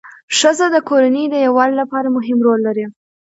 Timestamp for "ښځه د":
0.37-0.77